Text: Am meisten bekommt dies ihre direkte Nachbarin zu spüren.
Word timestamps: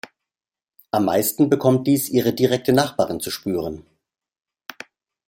Am 0.89 1.05
meisten 1.05 1.47
bekommt 1.47 1.85
dies 1.85 2.09
ihre 2.09 2.33
direkte 2.33 2.73
Nachbarin 2.73 3.19
zu 3.19 3.29
spüren. 3.29 3.85